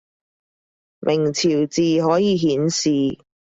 [1.01, 3.19] 明朝字可以顯示